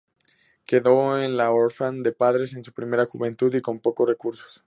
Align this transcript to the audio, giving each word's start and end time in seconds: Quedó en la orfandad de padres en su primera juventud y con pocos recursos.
Quedó 0.65 1.21
en 1.21 1.37
la 1.37 1.51
orfandad 1.51 2.03
de 2.05 2.11
padres 2.11 2.55
en 2.55 2.63
su 2.63 2.73
primera 2.73 3.05
juventud 3.05 3.53
y 3.53 3.61
con 3.61 3.79
pocos 3.79 4.09
recursos. 4.09 4.59